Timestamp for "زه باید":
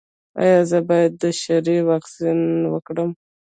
0.69-1.11